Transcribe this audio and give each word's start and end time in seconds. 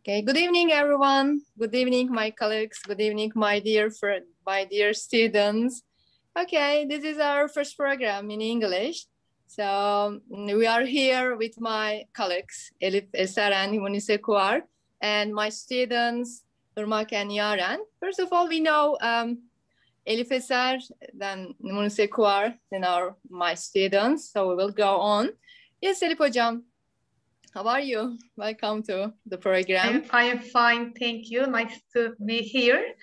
Okay, 0.00 0.22
good 0.22 0.38
evening, 0.38 0.72
everyone. 0.72 1.42
Good 1.58 1.74
evening, 1.74 2.10
my 2.10 2.30
colleagues. 2.30 2.78
Good 2.78 3.02
evening, 3.02 3.32
my 3.34 3.58
dear 3.60 3.90
friend, 3.90 4.24
my 4.46 4.64
dear 4.64 4.94
students. 4.94 5.82
Okay, 6.34 6.86
this 6.88 7.04
is 7.04 7.18
our 7.18 7.48
first 7.48 7.76
program 7.76 8.30
in 8.30 8.40
English. 8.40 9.04
So 9.46 10.20
we 10.30 10.66
are 10.66 10.86
here 10.86 11.36
with 11.36 11.60
my 11.60 12.06
colleagues, 12.14 12.72
Elif 12.82 13.08
Eser 13.12 13.52
and 13.52 13.78
Munise 13.78 14.16
Kuar, 14.18 14.62
and 15.02 15.34
my 15.34 15.50
students, 15.50 16.44
Irmak 16.78 17.12
and 17.12 17.30
Yaren. 17.30 17.80
First 18.00 18.20
of 18.20 18.32
all, 18.32 18.48
we 18.48 18.60
know 18.60 18.96
um, 19.02 19.42
Elif 20.08 20.30
Eser, 20.30 20.80
then 21.12 21.54
Munise 21.62 22.08
Kuar, 22.08 22.54
then 22.72 22.84
our 22.84 23.16
my 23.28 23.52
students. 23.52 24.32
So 24.32 24.48
we 24.48 24.54
will 24.54 24.72
go 24.72 24.96
on. 24.96 25.28
Yes, 25.82 26.02
Elif 26.02 26.16
Hocam, 26.16 26.62
how 27.54 27.64
are 27.66 27.80
you? 27.80 28.16
Welcome 28.36 28.82
to 28.84 29.12
the 29.26 29.36
program. 29.36 30.04
I 30.10 30.24
am 30.24 30.38
fine, 30.40 30.92
thank 30.92 31.30
you. 31.30 31.46
Nice 31.46 31.80
to 31.96 32.14
be 32.24 32.38
here. 32.38 32.94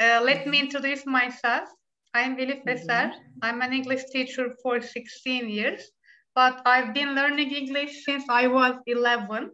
Uh, 0.00 0.20
let 0.24 0.46
me 0.46 0.58
introduce 0.58 1.06
myself. 1.06 1.68
I 2.12 2.22
am 2.22 2.36
Elif 2.36 2.64
Eser. 2.66 3.12
I'm 3.42 3.62
an 3.62 3.72
English 3.72 4.04
teacher 4.12 4.54
for 4.62 4.80
16 4.80 5.48
years, 5.48 5.90
but 6.34 6.60
I've 6.66 6.92
been 6.92 7.14
learning 7.14 7.52
English 7.52 8.04
since 8.04 8.24
I 8.28 8.48
was 8.48 8.74
11. 8.86 9.50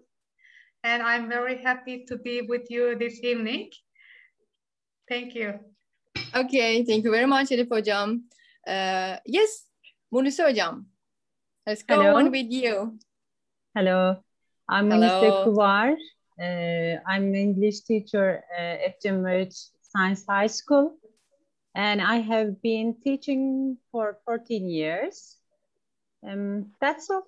And 0.84 1.02
I'm 1.02 1.28
very 1.28 1.58
happy 1.62 2.06
to 2.08 2.16
be 2.16 2.40
with 2.40 2.70
you 2.70 2.96
this 2.96 3.22
evening. 3.22 3.70
Thank 5.08 5.34
you. 5.34 5.60
Okay, 6.34 6.82
thank 6.84 7.04
you 7.04 7.10
very 7.10 7.26
much 7.26 7.48
Elif 7.48 7.68
Hocam. 7.68 8.22
Uh, 8.66 9.16
yes, 9.26 9.66
Munise 10.12 10.40
Hocam, 10.40 10.84
let's 11.66 11.82
go 11.82 11.96
Hello. 11.96 12.16
on 12.16 12.30
with 12.30 12.50
you. 12.50 12.98
Hello, 13.74 14.16
I'm. 14.70 14.88
Munise 14.88 15.44
Kuvar. 15.44 15.96
Uh, 16.40 17.00
I'm 17.06 17.24
an 17.24 17.34
English 17.34 17.80
teacher 17.80 18.42
uh, 18.56 18.86
at 18.86 19.02
Cemil 19.02 19.20
Meriç 19.20 19.70
Science 19.82 20.24
High 20.26 20.46
School. 20.46 20.96
And 21.74 22.00
I 22.00 22.16
have 22.16 22.62
been 22.62 22.94
teaching 23.04 23.76
for 23.92 24.18
14 24.24 24.68
years. 24.68 25.36
Um, 26.26 26.70
that's 26.80 27.10
all. 27.10 27.24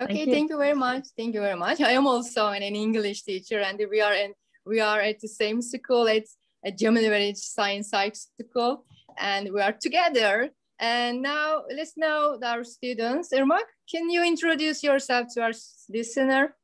Okay, 0.00 0.14
Thank 0.14 0.26
you. 0.26 0.32
thank 0.32 0.50
you 0.50 0.58
very 0.58 0.74
much. 0.74 1.04
Thank 1.16 1.34
you 1.34 1.40
very 1.40 1.58
much. 1.58 1.80
I 1.90 1.92
am 1.92 2.06
also 2.06 2.48
an 2.48 2.62
English 2.62 3.22
teacher, 3.24 3.60
and 3.60 3.78
we 3.90 4.00
are 4.00 4.14
in 4.14 4.32
we 4.64 4.80
are 4.80 5.00
at 5.00 5.20
the 5.20 5.28
same 5.28 5.60
school. 5.60 6.06
It's 6.06 6.36
at 6.64 6.78
Cemil 6.78 7.02
Meriç 7.02 7.36
Science 7.36 7.90
High 7.92 8.12
School, 8.14 8.84
and 9.18 9.50
we 9.52 9.60
are 9.60 9.72
together. 9.72 10.50
And 10.78 11.20
now 11.20 11.64
let's 11.68 11.96
know 11.96 12.38
our 12.42 12.64
students. 12.64 13.34
Irmak, 13.34 13.68
can 13.90 14.08
you 14.08 14.24
introduce 14.24 14.82
yourself 14.82 15.26
to 15.34 15.42
our 15.42 15.52
listener? 15.90 16.56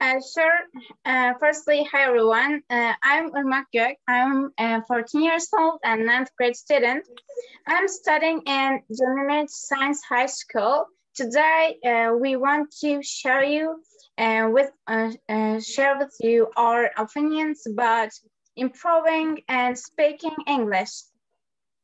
Uh, 0.00 0.20
sure. 0.20 0.58
Uh, 1.04 1.34
firstly, 1.40 1.82
hi 1.90 2.04
everyone. 2.04 2.62
Uh, 2.70 2.92
I'm 3.02 3.32
Irmak 3.32 3.64
Gök. 3.74 3.96
I'm 4.06 4.52
uh, 4.56 4.80
14 4.86 5.22
years 5.22 5.48
old 5.58 5.80
and 5.82 6.06
ninth 6.06 6.30
grade 6.38 6.54
student. 6.54 7.04
I'm 7.66 7.88
studying 7.88 8.40
in 8.46 8.80
German 8.96 9.48
Science 9.48 10.00
High 10.08 10.26
School. 10.26 10.86
Today, 11.16 11.78
uh, 11.84 12.12
we 12.14 12.36
want 12.36 12.70
to 12.80 13.02
share 13.02 13.42
you 13.42 13.82
uh, 14.18 14.48
with 14.52 14.70
uh, 14.86 15.10
uh, 15.28 15.58
share 15.58 15.98
with 15.98 16.14
you 16.20 16.46
our 16.56 16.90
opinions 16.96 17.66
about 17.66 18.10
improving 18.54 19.42
and 19.48 19.76
speaking 19.76 20.36
English. 20.46 20.92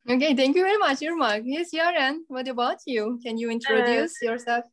Okay, 0.08 0.36
thank 0.36 0.54
you 0.54 0.62
very 0.62 0.78
much, 0.78 1.00
Irmak. 1.00 1.42
Yes, 1.46 1.74
Yaren, 1.74 2.18
what 2.28 2.46
about 2.46 2.78
you? 2.86 3.18
Can 3.24 3.38
you 3.38 3.50
introduce 3.50 4.22
yourself? 4.22 4.66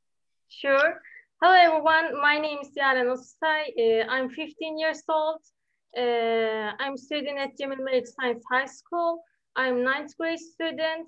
Sure. 0.48 1.02
Hello, 1.42 1.54
everyone. 1.56 2.22
My 2.22 2.38
name 2.38 2.60
is 2.62 2.70
Yaren 2.78 3.08
Osutay. 3.10 3.64
Uh, 3.78 4.06
I'm 4.10 4.30
15 4.30 4.78
years 4.78 5.02
old. 5.10 5.42
Uh, 5.98 6.72
I'm 6.80 6.98
studying 6.98 7.38
at 7.40 7.58
Cemil 7.60 7.80
Meriç 7.80 8.08
Science 8.08 8.44
High 8.52 8.68
School. 8.68 9.24
I'm 9.56 9.84
ninth 9.84 10.16
grade 10.18 10.40
student. 10.40 11.08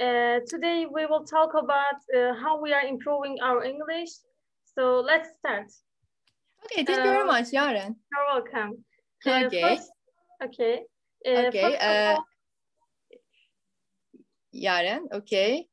Uh, 0.00 0.40
today, 0.48 0.86
we 0.90 1.06
will 1.06 1.24
talk 1.24 1.50
about 1.54 1.98
uh, 2.16 2.34
how 2.42 2.60
we 2.60 2.72
are 2.72 2.82
improving 2.86 3.38
our 3.42 3.62
English. 3.62 4.10
So 4.74 5.00
let's 5.00 5.28
start. 5.38 5.68
Okay, 6.64 6.84
thank 6.84 7.04
you 7.04 7.10
very 7.10 7.20
Um, 7.20 7.26
much, 7.26 7.50
Yaren. 7.52 7.94
You're 8.12 8.26
welcome. 8.32 8.84
Uh, 9.26 9.46
Okay. 9.46 9.62
first- 9.62 9.92
okay. 10.42 10.74
Uh, 11.26 11.48
Okay, 11.48 11.76
uh, 11.76 12.20
Yaren, 14.54 15.02
okay. 15.12 15.68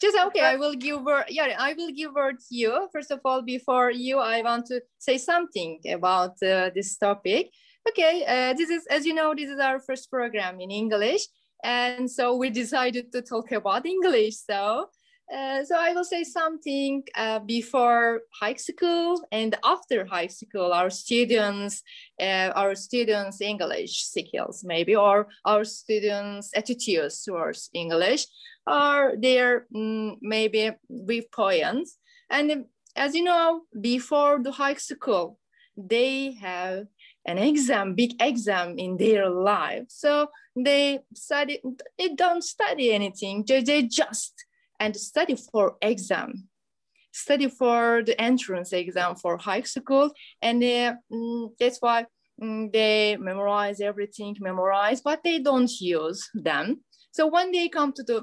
Just 0.00 0.16
okay, 0.28 0.40
I 0.40 0.56
will 0.56 0.74
give 0.74 1.02
word, 1.02 1.24
Yaren, 1.30 1.56
I 1.58 1.74
will 1.74 1.90
give 1.92 2.14
word 2.14 2.38
to 2.38 2.54
you. 2.54 2.88
First 2.90 3.10
of 3.10 3.20
all, 3.24 3.42
before 3.42 3.90
you, 3.90 4.18
I 4.18 4.40
want 4.40 4.64
to 4.66 4.80
say 4.98 5.18
something 5.18 5.78
about 5.90 6.42
uh, 6.42 6.70
this 6.74 6.96
topic. 6.96 7.50
Okay, 7.88 8.24
uh, 8.26 8.54
this 8.54 8.70
is, 8.70 8.86
as 8.86 9.04
you 9.04 9.12
know, 9.12 9.34
this 9.34 9.50
is 9.50 9.58
our 9.58 9.78
first 9.78 10.10
program 10.10 10.60
in 10.60 10.70
English. 10.70 11.22
And 11.62 12.10
so 12.10 12.36
we 12.36 12.48
decided 12.48 13.12
to 13.12 13.20
talk 13.20 13.52
about 13.52 13.84
English. 13.84 14.36
So, 14.36 14.86
uh, 15.32 15.64
so 15.64 15.76
I 15.78 15.92
will 15.92 16.04
say 16.04 16.24
something 16.24 17.04
uh, 17.14 17.38
before 17.38 18.22
high 18.40 18.54
school 18.54 19.22
and 19.30 19.54
after 19.64 20.04
high 20.04 20.26
school, 20.26 20.72
our 20.72 20.90
students, 20.90 21.82
uh, 22.20 22.50
our 22.54 22.74
students' 22.74 23.40
English 23.40 24.04
skills 24.06 24.64
maybe, 24.64 24.96
or 24.96 25.28
our 25.44 25.64
students' 25.64 26.50
attitudes 26.54 27.22
towards 27.22 27.70
English, 27.74 28.26
or 28.66 29.14
their 29.18 29.66
mm, 29.74 30.16
maybe 30.20 30.72
weak 30.88 31.30
points. 31.30 31.98
And 32.28 32.64
as 32.96 33.14
you 33.14 33.24
know, 33.24 33.62
before 33.80 34.40
the 34.42 34.52
high 34.52 34.74
school, 34.74 35.38
they 35.76 36.32
have 36.40 36.86
an 37.24 37.38
exam, 37.38 37.94
big 37.94 38.20
exam 38.20 38.78
in 38.78 38.96
their 38.96 39.30
life. 39.30 39.84
So 39.88 40.28
they 40.56 41.00
study, 41.14 41.60
they 41.98 42.14
don't 42.14 42.42
study 42.42 42.92
anything. 42.92 43.44
They, 43.46 43.62
they 43.62 43.82
just 43.82 44.44
and 44.80 44.96
study 44.96 45.36
for 45.36 45.76
exam, 45.82 46.48
study 47.12 47.48
for 47.48 48.02
the 48.04 48.20
entrance 48.20 48.72
exam 48.72 49.14
for 49.14 49.36
high 49.36 49.62
school, 49.62 50.10
and 50.42 50.62
uh, 50.64 50.94
mm, 51.12 51.50
that's 51.60 51.78
why 51.80 52.06
mm, 52.42 52.72
they 52.72 53.16
memorize 53.20 53.80
everything, 53.80 54.34
memorize, 54.40 55.02
but 55.02 55.22
they 55.22 55.38
don't 55.38 55.70
use 55.80 56.28
them. 56.34 56.80
So 57.12 57.26
when 57.26 57.52
they 57.52 57.68
come 57.68 57.92
to 57.92 58.02
the 58.02 58.22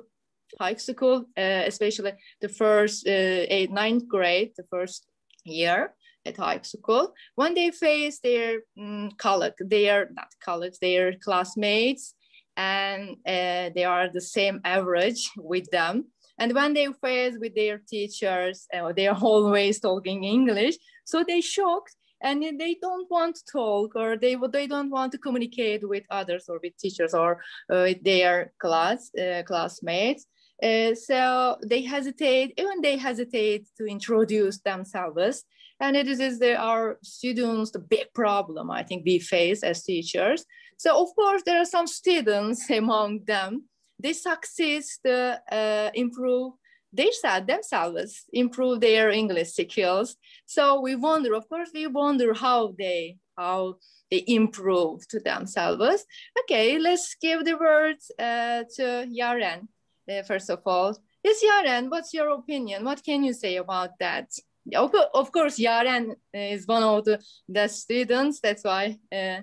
high 0.60 0.76
school, 0.76 1.26
uh, 1.38 1.64
especially 1.66 2.14
the 2.42 2.50
first 2.50 3.08
uh, 3.08 3.46
eight, 3.56 3.72
ninth 3.72 4.08
grade, 4.08 4.52
the 4.58 4.64
first 4.72 5.06
year 5.44 5.94
at 6.26 6.38
high 6.38 6.62
school, 6.64 7.14
when 7.36 7.54
they 7.54 7.72
face 7.72 8.20
their 8.20 8.62
mm, 8.78 9.16
colleague, 9.18 9.60
their 9.60 10.10
not 10.16 10.30
colleagues, 10.44 10.80
their 10.80 11.14
classmates, 11.24 12.16
and 12.56 13.12
uh, 13.26 13.70
they 13.76 13.86
are 13.86 14.10
the 14.10 14.22
same 14.22 14.60
average 14.66 15.30
with 15.38 15.70
them. 15.70 16.06
And 16.40 16.54
when 16.54 16.74
they 16.74 16.88
face 17.02 17.36
with 17.40 17.56
their 17.56 17.80
teachers, 17.80 18.68
uh, 18.74 18.94
they 18.94 19.08
are 19.08 19.18
always 19.22 19.80
talking 19.80 20.24
English, 20.24 20.76
so 21.06 21.24
they 21.24 21.42
shocked 21.42 21.96
and 22.22 22.42
they 22.60 22.78
don't 22.82 23.10
want 23.12 23.36
to 23.36 23.44
talk 23.52 23.96
or 23.96 24.18
they 24.18 24.36
they 24.52 24.68
don't 24.68 24.90
want 24.90 25.12
to 25.12 25.18
communicate 25.18 25.88
with 25.88 26.04
others 26.10 26.46
or 26.50 26.60
with 26.64 26.78
teachers 26.78 27.14
or 27.14 27.42
uh, 27.72 27.84
with 27.88 28.04
their 28.04 28.54
class 28.60 29.12
uh, 29.16 29.44
classmates. 29.44 30.26
Uh, 30.62 30.96
so 30.96 31.58
they 31.64 31.84
hesitate, 31.84 32.54
even 32.58 32.82
they 32.82 32.98
hesitate 32.98 33.68
to 33.78 33.86
introduce 33.86 34.60
themselves. 34.60 35.44
And 35.80 35.96
it 35.96 36.08
is 36.08 36.40
the, 36.40 36.56
our 36.56 36.98
students, 37.04 37.70
the 37.72 37.80
big 37.80 38.12
problem 38.16 38.72
I 38.72 38.82
think 38.82 39.04
we 39.06 39.20
face 39.20 39.62
as 39.62 39.84
teachers. 39.84 40.44
So 40.78 41.00
of 41.04 41.10
course 41.16 41.44
there 41.46 41.62
are 41.62 41.66
some 41.66 41.86
students 41.86 42.70
among 42.72 43.26
them, 43.26 43.66
they 44.00 44.14
succeed 44.14 44.84
to 45.06 45.42
uh, 45.52 45.90
improve 45.94 46.54
they 46.94 47.12
said 47.12 47.48
themselves, 47.48 48.24
improve 48.32 48.80
their 48.80 49.10
English 49.10 49.52
skills. 49.52 50.16
So 50.46 50.80
we 50.80 50.96
wonder, 50.96 51.34
of 51.36 51.48
course, 51.50 51.70
we 51.74 51.86
wonder 51.86 52.34
how 52.34 52.74
they 52.78 53.18
how 53.38 53.76
they 54.10 54.24
improve 54.26 55.08
to 55.10 55.20
themselves. 55.20 56.06
Okay, 56.40 56.80
let's 56.80 57.16
give 57.22 57.44
the 57.44 57.58
words 57.58 58.10
uh, 58.18 58.64
to 58.78 59.06
Yaren 59.20 59.68
uh, 60.10 60.24
first 60.24 60.50
of 60.50 60.62
all. 60.66 60.98
Yes, 61.24 61.44
Yaren, 61.44 61.90
what's 61.90 62.14
your 62.14 62.30
opinion? 62.30 62.86
What 62.86 63.04
can 63.04 63.24
you 63.24 63.34
say 63.34 63.58
about 63.58 63.92
that? 64.00 64.32
Of 64.74 64.94
Of 65.14 65.32
course, 65.32 65.60
Yaren 65.60 66.16
is 66.34 66.68
one 66.68 66.84
of 66.84 67.06
the, 67.06 67.20
the 67.48 67.68
students. 67.68 68.40
That's 68.40 68.64
why 68.64 68.98
uh, 69.12 69.42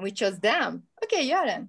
we 0.00 0.10
chose 0.10 0.38
them. 0.38 0.84
Okay, 1.04 1.28
Yaren. 1.28 1.68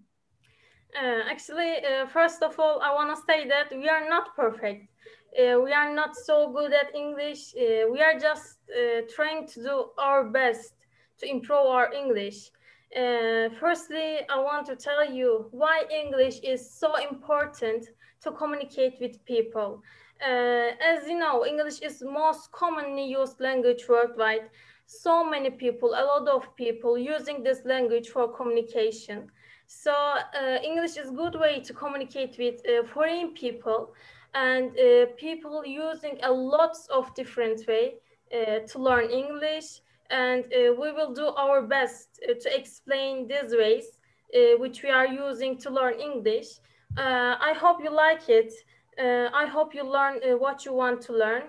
Uh, 0.98 1.22
actually, 1.30 1.76
uh, 1.86 2.08
first 2.08 2.42
of 2.42 2.60
all, 2.60 2.80
I 2.82 2.92
want 2.92 3.16
to 3.16 3.22
say 3.28 3.48
that 3.48 3.70
we 3.72 3.88
are 3.88 4.10
not 4.10 4.36
perfect. 4.36 4.90
Uh, 5.38 5.60
we 5.60 5.72
are 5.72 5.94
not 5.94 6.16
so 6.16 6.52
good 6.52 6.74
at 6.74 6.96
English. 6.96 7.54
Uh, 7.56 7.88
we 7.92 8.02
are 8.02 8.18
just 8.18 8.58
uh, 8.72 9.02
trying 9.14 9.46
to 9.50 9.62
do 9.62 9.86
our 10.00 10.24
best 10.24 10.74
to 11.20 11.30
improve 11.30 11.68
our 11.68 11.94
English. 11.94 12.50
Uh, 12.96 13.50
firstly, 13.60 14.22
I 14.28 14.40
want 14.40 14.66
to 14.68 14.76
tell 14.76 15.06
you 15.08 15.48
why 15.52 15.84
English 15.92 16.40
is 16.40 16.72
so 16.72 16.96
important 16.96 17.86
to 18.24 18.32
communicate 18.32 18.96
with 19.00 19.24
people. 19.26 19.84
As 20.20 21.08
you 21.08 21.20
know, 21.20 21.46
English 21.46 21.80
is 21.82 22.02
most 22.02 22.52
commonly 22.52 23.06
used 23.06 23.40
language 23.40 23.84
worldwide. 23.88 24.50
So 24.88 25.24
many 25.24 25.50
people, 25.50 25.90
a 25.90 26.04
lot 26.04 26.28
of 26.30 26.56
people 26.56 26.98
using 26.98 27.44
this 27.44 27.60
language 27.66 28.08
for 28.10 28.34
communication. 28.34 29.30
So 29.68 29.92
uh, 29.94 30.58
English 30.64 30.96
is 30.98 31.10
a 31.10 31.12
good 31.12 31.36
way 31.36 31.60
to 31.60 31.74
communicate 31.74 32.38
with 32.40 32.62
uh, 32.66 32.88
foreign 32.88 33.34
people 33.34 33.94
and 34.34 34.72
uh, 34.80 35.08
people 35.18 35.66
using 35.66 36.18
a 36.24 36.32
lots 36.32 36.88
of 36.88 37.14
different 37.16 37.68
way 37.68 37.96
uh, 38.34 38.60
to 38.68 38.80
learn 38.80 39.10
English. 39.10 39.82
And 40.10 40.46
uh, 40.46 40.74
we 40.80 40.94
will 40.94 41.14
do 41.14 41.28
our 41.28 41.62
best 41.62 42.20
uh, 42.24 42.34
to 42.40 42.58
explain 42.58 43.28
these 43.28 43.54
ways 43.54 43.86
which 44.60 44.84
we 44.84 44.90
are 44.90 45.08
using 45.08 45.58
to 45.58 45.70
learn 45.70 46.00
English. 46.00 46.48
I 46.98 47.54
hope 47.58 47.82
you 47.82 47.90
like 47.90 48.30
it. 48.30 48.54
I 49.00 49.46
hope 49.46 49.74
you 49.74 49.84
learn 49.84 50.20
what 50.40 50.66
you 50.66 50.74
want 50.74 51.02
to 51.04 51.14
learn. 51.14 51.44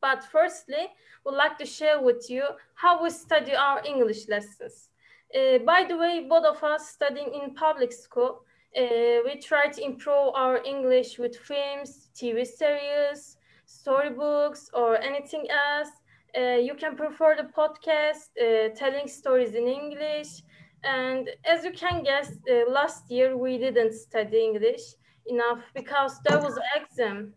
But 0.00 0.24
firstly, 0.24 0.88
we'd 1.24 1.36
like 1.36 1.58
to 1.58 1.66
share 1.66 2.00
with 2.00 2.30
you 2.30 2.44
how 2.74 3.02
we 3.02 3.10
study 3.10 3.54
our 3.54 3.84
English 3.84 4.28
lessons. 4.28 4.90
Uh, 5.34 5.58
by 5.58 5.84
the 5.88 5.96
way, 5.96 6.26
both 6.28 6.44
of 6.44 6.62
us 6.62 6.90
studying 6.90 7.32
in 7.34 7.54
public 7.54 7.92
school, 7.92 8.42
uh, 8.76 8.82
we 9.24 9.40
try 9.40 9.68
to 9.68 9.82
improve 9.82 10.34
our 10.34 10.62
English 10.64 11.18
with 11.18 11.36
films, 11.36 12.10
TV 12.14 12.46
series, 12.46 13.36
storybooks, 13.64 14.70
or 14.74 14.98
anything 14.98 15.46
else. 15.50 15.88
Uh, 16.36 16.58
you 16.58 16.74
can 16.74 16.94
prefer 16.96 17.34
the 17.36 17.48
podcast, 17.56 18.28
uh, 18.40 18.68
telling 18.74 19.08
stories 19.08 19.54
in 19.54 19.66
English. 19.66 20.42
And 20.84 21.30
as 21.44 21.64
you 21.64 21.72
can 21.72 22.02
guess, 22.02 22.32
uh, 22.50 22.70
last 22.70 23.10
year 23.10 23.36
we 23.36 23.58
didn't 23.58 23.94
study 23.94 24.44
English 24.44 24.82
enough 25.26 25.60
because 25.74 26.20
there 26.24 26.38
was 26.40 26.56
an 26.56 26.82
exam. 26.82 27.34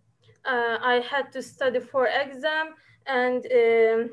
Uh, 0.50 0.80
I 0.82 0.96
had 1.08 1.32
to 1.34 1.44
study 1.44 1.80
for 1.80 2.08
exam 2.08 2.74
and 3.06 3.46
um, 3.46 4.10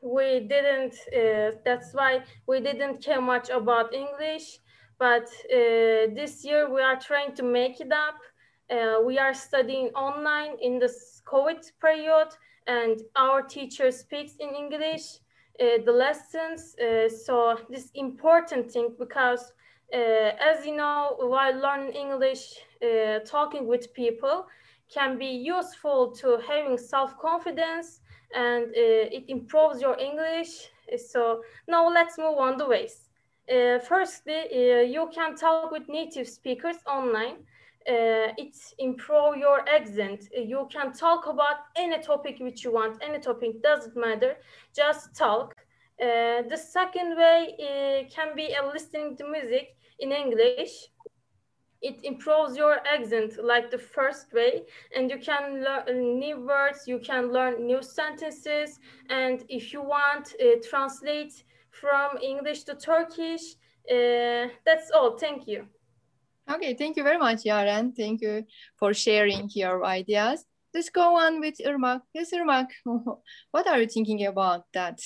we 0.00 0.40
didn't, 0.40 0.94
uh, 1.14 1.58
that's 1.62 1.92
why 1.92 2.22
we 2.46 2.60
didn't 2.60 3.02
care 3.04 3.20
much 3.20 3.50
about 3.50 3.92
English. 3.92 4.60
But 4.98 5.24
uh, 5.52 6.08
this 6.14 6.42
year 6.42 6.72
we 6.72 6.80
are 6.80 6.98
trying 6.98 7.34
to 7.34 7.42
make 7.42 7.82
it 7.82 7.92
up. 7.92 8.18
Uh, 8.70 9.02
we 9.04 9.18
are 9.18 9.34
studying 9.34 9.88
online 9.88 10.56
in 10.62 10.78
this 10.78 11.20
COVID 11.26 11.70
period 11.82 12.28
and 12.66 13.02
our 13.16 13.42
teacher 13.42 13.90
speaks 13.90 14.36
in 14.40 14.54
English, 14.54 15.18
uh, 15.60 15.82
the 15.84 15.92
lessons. 15.92 16.74
Uh, 16.78 17.10
so 17.10 17.58
this 17.68 17.90
important 17.94 18.70
thing 18.70 18.94
because 18.98 19.52
as 19.92 20.64
you 20.64 20.74
know, 20.74 21.14
while 21.18 21.54
learning 21.54 21.92
English, 21.92 22.56
talking 23.26 23.66
with 23.66 23.92
people 23.92 24.46
can 24.92 25.18
be 25.18 25.26
useful 25.26 26.12
to 26.12 26.38
having 26.46 26.76
self-confidence 26.78 28.00
and 28.34 28.66
uh, 28.66 29.16
it 29.18 29.24
improves 29.28 29.80
your 29.80 29.98
English. 29.98 30.70
So 30.96 31.42
now 31.68 31.88
let's 31.88 32.18
move 32.18 32.38
on 32.38 32.56
the 32.58 32.66
ways. 32.66 33.08
Uh, 33.50 33.78
firstly, 33.78 34.40
uh, 34.52 34.82
you 34.82 35.08
can 35.14 35.36
talk 35.36 35.70
with 35.70 35.88
native 35.88 36.28
speakers 36.28 36.76
online. 36.86 37.36
Uh, 37.88 38.30
it 38.38 38.54
improve 38.78 39.36
your 39.36 39.68
accent. 39.68 40.28
You 40.32 40.68
can 40.70 40.92
talk 40.92 41.26
about 41.26 41.56
any 41.76 42.00
topic 42.00 42.36
which 42.40 42.64
you 42.64 42.72
want, 42.72 42.98
any 43.02 43.18
topic, 43.18 43.62
doesn't 43.62 43.96
matter, 43.96 44.36
just 44.74 45.16
talk. 45.16 45.56
Uh, 46.00 46.42
the 46.48 46.56
second 46.56 47.16
way 47.16 47.54
uh, 47.58 48.14
can 48.14 48.36
be 48.36 48.54
listening 48.72 49.16
to 49.16 49.24
music 49.28 49.76
in 49.98 50.12
English 50.12 50.88
it 51.82 51.98
improves 52.04 52.56
your 52.56 52.78
accent 52.86 53.42
like 53.42 53.70
the 53.70 53.78
first 53.78 54.32
way 54.32 54.62
and 54.96 55.10
you 55.10 55.18
can 55.18 55.64
learn 55.64 56.18
new 56.18 56.40
words 56.46 56.86
you 56.86 56.98
can 56.98 57.32
learn 57.32 57.66
new 57.66 57.82
sentences 57.82 58.78
and 59.10 59.44
if 59.48 59.72
you 59.72 59.82
want 59.82 60.34
uh, 60.40 60.56
translate 60.62 61.44
from 61.70 62.16
english 62.22 62.62
to 62.62 62.74
turkish 62.74 63.56
uh, 63.90 64.46
that's 64.64 64.90
all. 64.94 65.18
Thank 65.18 65.48
you. 65.48 65.66
Okay 66.50 66.74
thank 66.74 66.96
you 66.96 67.02
very 67.02 67.18
much 67.18 67.44
yaren. 67.44 67.94
Thank 67.96 68.20
you 68.20 68.44
for 68.76 68.94
sharing 68.94 69.48
your 69.54 69.84
ideas. 69.84 70.44
Let's 70.74 70.90
go 70.90 71.16
on 71.18 71.40
with 71.40 71.56
irmak. 71.64 72.02
Yes 72.14 72.32
irmak 72.32 72.68
what 73.50 73.66
are 73.66 73.80
you 73.80 73.86
thinking 73.86 74.26
about 74.26 74.64
that? 74.72 75.00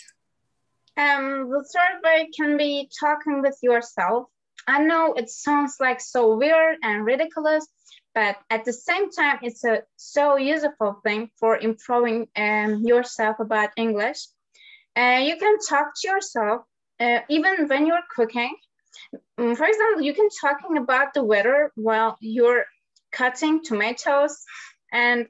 Um, 0.97 1.51
the 1.51 1.65
third 1.73 2.01
way 2.05 2.31
can 2.35 2.57
be 2.57 2.89
talking 3.01 3.43
with 3.43 3.59
yourself 3.63 4.29
I 4.67 4.79
know 4.81 5.15
it 5.15 5.31
sounds 5.31 5.77
like 5.81 6.01
so 6.01 6.37
weird 6.37 6.79
and 6.83 7.05
ridiculous, 7.05 7.67
but 8.15 8.37
at 8.51 8.65
the 8.65 8.73
same 8.73 9.11
time, 9.11 9.39
it's 9.43 9.65
a 9.65 9.83
so 9.97 10.37
useful 10.37 11.01
thing 11.05 11.31
for 11.39 11.57
improving 11.59 12.29
um, 12.37 12.83
yourself 12.85 13.39
about 13.39 13.71
English. 13.77 14.27
Uh, 14.97 15.21
you 15.23 15.37
can 15.37 15.59
talk 15.59 15.93
to 15.97 16.09
yourself 16.09 16.63
uh, 16.99 17.21
even 17.29 17.69
when 17.69 17.87
you're 17.87 18.07
cooking. 18.15 18.57
Mm, 19.39 19.57
for 19.57 19.67
example, 19.67 20.03
you 20.03 20.15
can 20.15 20.29
talking 20.41 20.79
about 20.79 21.15
the 21.15 21.23
weather 21.23 21.71
while 21.77 22.17
you're 22.21 22.65
cutting 23.13 23.63
tomatoes. 23.63 24.45
And 24.93 25.29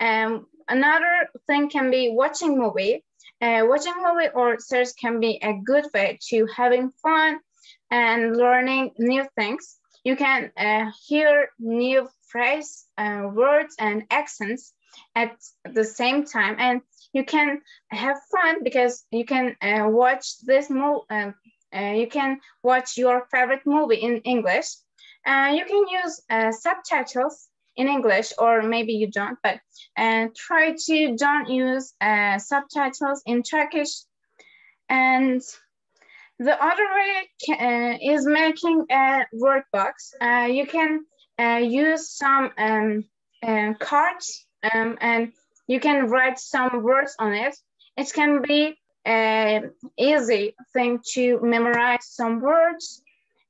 um, 0.00 0.46
another 0.68 1.28
thing 1.46 1.68
can 1.68 1.90
be 1.90 2.10
watching 2.10 2.58
movie. 2.58 3.04
Uh, 3.40 3.62
watching 3.64 3.94
movie 4.00 4.28
or 4.34 4.60
series 4.60 4.92
can 4.92 5.18
be 5.18 5.40
a 5.42 5.52
good 5.64 5.86
way 5.92 6.18
to 6.28 6.46
having 6.56 6.90
fun 7.02 7.40
and 7.92 8.36
learning 8.36 8.90
new 8.98 9.24
things. 9.36 9.78
You 10.02 10.16
can 10.16 10.50
uh, 10.56 10.90
hear 11.06 11.50
new 11.60 12.08
phrases, 12.28 12.86
uh, 12.98 13.28
words, 13.32 13.76
and 13.78 14.04
accents 14.10 14.72
at 15.14 15.36
the 15.64 15.84
same 15.84 16.24
time, 16.24 16.56
and 16.58 16.80
you 17.12 17.24
can 17.24 17.60
have 17.90 18.16
fun 18.32 18.64
because 18.64 19.04
you 19.10 19.24
can 19.24 19.56
uh, 19.62 19.88
watch 19.88 20.40
this 20.42 20.70
movie. 20.70 21.04
Um, 21.10 21.34
uh, 21.74 21.92
you 21.94 22.06
can 22.06 22.40
watch 22.62 22.96
your 22.96 23.26
favorite 23.30 23.62
movie 23.64 23.96
in 23.96 24.16
English. 24.22 24.66
Uh, 25.26 25.52
you 25.54 25.64
can 25.64 25.84
use 25.88 26.20
uh, 26.28 26.50
subtitles 26.50 27.48
in 27.76 27.88
English, 27.88 28.32
or 28.38 28.62
maybe 28.62 28.92
you 28.94 29.10
don't, 29.10 29.38
but 29.42 29.60
try 30.36 30.74
to 30.86 31.16
don't 31.16 31.48
use 31.48 31.94
subtitles 32.38 33.22
in 33.24 33.42
Turkish. 33.42 33.92
And 34.88 35.40
the 36.38 36.62
other 36.62 36.86
way 36.94 37.28
uh, 37.50 37.98
is 38.00 38.26
making 38.26 38.86
a 38.90 39.24
word 39.32 39.62
box. 39.72 40.12
Uh, 40.20 40.48
you 40.50 40.66
can 40.66 41.04
uh, 41.38 41.60
use 41.62 42.10
some 42.10 42.50
um, 42.58 43.04
uh, 43.42 43.74
cards 43.78 44.46
um, 44.72 44.98
and 45.00 45.32
you 45.66 45.80
can 45.80 46.08
write 46.08 46.38
some 46.38 46.82
words 46.82 47.14
on 47.18 47.32
it. 47.32 47.56
It 47.96 48.12
can 48.12 48.42
be 48.42 48.76
an 49.04 49.72
easy 49.98 50.54
thing 50.72 51.00
to 51.12 51.40
memorize 51.42 52.06
some 52.06 52.40
words 52.40 53.02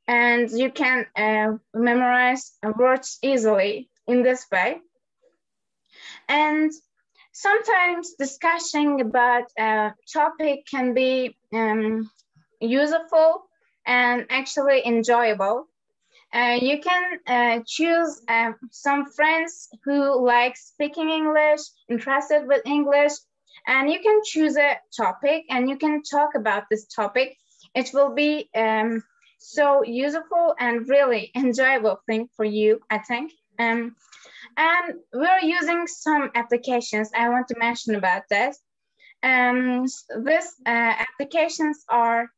and 0.09 0.51
you 0.51 0.71
can 0.71 1.07
uh, 1.17 1.57
memorize 1.75 2.53
words 2.77 3.19
easily 3.23 3.89
in 4.07 4.23
this 4.23 4.47
way. 4.51 4.79
And 6.29 6.73
sometimes 7.33 8.15
discussing 8.19 9.01
about 9.01 9.45
a 9.59 9.93
topic 10.13 10.67
can 10.71 10.95
be 10.95 11.37
um, 11.53 12.11
useful 12.63 13.43
and 13.87 14.27
actually 14.31 14.87
enjoyable. 14.87 15.67
Uh, 16.33 16.59
you 16.61 16.81
can 16.81 17.19
uh, 17.27 17.61
choose 17.67 18.23
uh, 18.29 18.53
some 18.71 19.05
friends 19.05 19.69
who 19.85 20.25
like 20.25 20.57
speaking 20.57 21.11
English, 21.11 21.61
interested 21.91 22.47
with 22.47 22.63
English, 22.65 23.13
and 23.67 23.91
you 23.91 24.01
can 24.01 24.21
choose 24.25 24.57
a 24.57 24.79
topic 24.97 25.45
and 25.51 25.69
you 25.69 25.77
can 25.77 26.03
talk 26.03 26.31
about 26.35 26.65
this 26.71 26.87
topic. 26.87 27.37
It 27.75 27.91
will 27.93 28.15
be 28.15 28.49
um, 28.55 29.03
so 29.39 29.85
useful 29.85 30.55
and 30.59 30.89
really 30.89 31.31
enjoyable 31.37 32.01
thing 32.07 32.29
for 32.35 32.45
you, 32.45 32.81
I 32.91 32.99
think. 32.99 33.33
Um, 33.59 33.95
and 34.57 34.95
we're 35.13 35.41
using 35.43 35.87
some 35.87 36.31
applications. 36.35 37.11
I 37.15 37.29
want 37.29 37.49
to 37.49 37.59
mention 37.59 37.95
about 37.95 38.23
this. 38.31 38.59
Um, 39.23 39.83
these 39.83 40.55
uh, 40.67 40.95
applications 41.07 41.85
are 41.89 42.31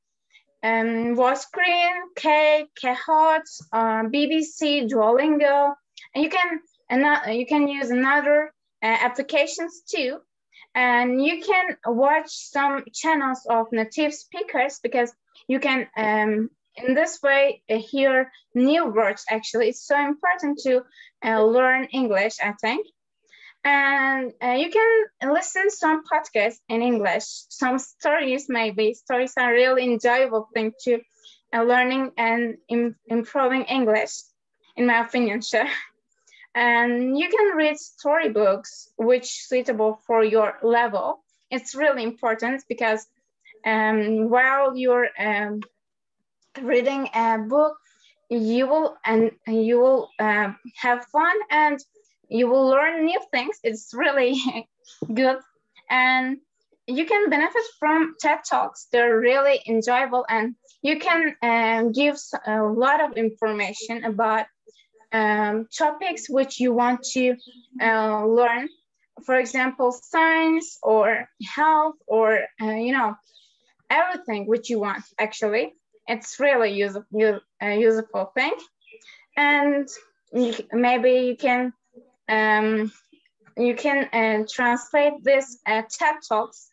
um, 0.64 1.14
Voscreen, 1.14 1.92
K, 2.16 2.66
Kahoot, 2.83 3.42
uh, 3.73 4.04
BBC, 4.04 4.88
Duolingo, 4.88 5.75
and 6.14 6.25
you 6.25 6.30
can 6.30 6.61
and 6.88 7.38
you 7.38 7.47
can 7.47 7.68
use 7.68 7.90
another 7.90 8.52
uh, 8.83 8.87
applications 8.87 9.83
too. 9.87 10.18
And 10.75 11.25
you 11.25 11.42
can 11.42 11.76
watch 11.87 12.30
some 12.30 12.85
channels 12.92 13.47
of 13.49 13.66
native 13.73 14.12
speakers 14.12 14.80
because 14.83 15.12
you 15.47 15.61
can 15.61 15.87
um, 15.97 16.50
in 16.76 16.94
this 16.94 17.21
way 17.23 17.62
uh, 17.71 17.78
hear 17.78 18.33
new 18.54 18.87
words. 18.87 19.25
Actually, 19.30 19.68
it's 19.68 19.87
so 19.87 19.99
important 19.99 20.59
to 20.61 20.83
uh, 21.25 21.44
learn 21.44 21.85
English. 21.92 22.37
I 22.42 22.52
think 22.61 22.87
and 23.64 24.33
uh, 24.42 24.52
you 24.52 24.71
can 24.71 25.33
listen 25.33 25.71
some 25.71 26.02
podcasts 26.04 26.61
in 26.68 26.83
English, 26.83 27.25
some 27.49 27.78
stories 27.78 28.47
maybe. 28.49 28.94
Stories 28.94 29.33
are 29.38 29.52
really 29.52 29.85
enjoyable 29.85 30.49
thing 30.52 30.73
to 30.83 31.00
uh, 31.54 31.62
learning 31.62 32.12
and 32.18 32.59
Im 32.68 32.97
improving 33.06 33.64
English, 33.64 34.12
in 34.76 34.87
my 34.87 35.00
opinion, 35.00 35.40
sure. 35.50 35.68
And 36.54 37.18
you 37.18 37.28
can 37.28 37.56
read 37.56 37.78
storybooks 37.78 38.88
which 38.97 39.47
suitable 39.47 40.00
for 40.06 40.23
your 40.23 40.59
level. 40.62 41.25
it's 41.50 41.75
really 41.75 42.02
important 42.02 42.64
because 42.68 43.06
um, 43.64 44.28
while 44.28 44.76
you're 44.76 45.09
um, 45.18 45.61
reading 46.61 47.09
a 47.14 47.38
book, 47.38 47.76
you 48.30 48.66
will 48.66 48.97
and 49.04 49.30
you 49.47 49.78
will 49.78 50.09
uh, 50.18 50.52
have 50.76 51.04
fun 51.06 51.37
and 51.50 51.78
you 52.28 52.49
will 52.49 52.66
learn 52.69 53.04
new 53.04 53.21
things. 53.31 53.59
It's 53.62 53.93
really 53.95 54.40
good, 55.14 55.38
and 55.90 56.38
you 56.87 57.07
can 57.07 57.31
benefit 57.31 57.62
from 57.78 58.14
TED 58.21 58.40
Talks. 58.49 58.87
They're 58.93 59.19
really 59.19 59.61
enjoyable, 59.66 60.25
and 60.28 60.54
you 60.83 60.99
can 60.99 61.35
uh, 61.43 61.85
give 61.93 62.16
a 62.47 62.62
lot 62.62 63.02
of 63.02 63.16
information 63.16 64.04
about 64.04 64.47
um, 65.12 65.69
topics 65.76 66.28
which 66.28 66.61
you 66.61 66.73
want 66.73 67.02
to 67.14 67.37
uh, 67.81 68.26
learn. 68.26 68.69
For 69.25 69.37
example, 69.37 69.93
science 69.93 70.78
or 70.83 71.28
health 71.47 71.95
or 72.07 72.40
uh, 72.61 72.76
you 72.87 72.93
know 72.93 73.14
everything 73.88 74.47
which 74.47 74.71
you 74.71 74.81
want 74.81 75.04
actually 75.21 75.73
it's 76.07 76.38
really 76.38 76.73
useful, 76.73 77.40
uh, 77.62 77.66
useful 77.66 78.33
thing. 78.35 78.52
And 79.37 79.88
maybe 80.73 81.26
you 81.28 81.37
can 81.37 81.73
um, 82.28 82.93
you 83.57 83.75
can 83.75 84.09
uh, 84.12 84.45
translate 84.50 85.23
this 85.23 85.59
uh, 85.66 85.83
TED 85.88 86.16
Talks. 86.28 86.69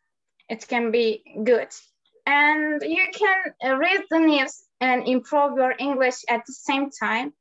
It 0.50 0.68
can 0.68 0.92
be 0.92 1.24
good. 1.44 1.70
And 2.26 2.82
you 2.82 3.06
can 3.14 3.54
uh, 3.64 3.78
read 3.78 4.02
the 4.10 4.20
news 4.20 4.64
and 4.80 5.08
improve 5.08 5.58
your 5.58 5.74
English 5.80 6.24
at 6.30 6.46
the 6.46 6.54
same 6.54 6.90
time. 6.92 7.34